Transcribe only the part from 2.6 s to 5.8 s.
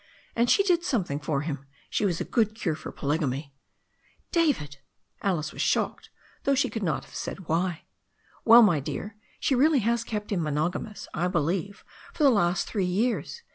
for polygamy." "David I" Alice was